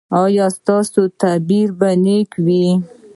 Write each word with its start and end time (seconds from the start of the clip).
ایا 0.23 0.45
ستاسو 0.57 1.01
تعبیر 1.21 1.67
به 1.79 1.89
نیک 2.03 2.31
وي؟ 2.45 2.65